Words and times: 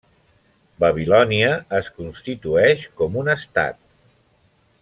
Babilònia 0.83 1.51
es 1.81 1.91
constitueix 1.99 2.89
com 3.03 3.23
un 3.25 3.33
estat. 3.37 3.81